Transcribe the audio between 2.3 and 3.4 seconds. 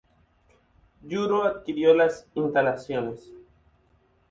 instalaciones.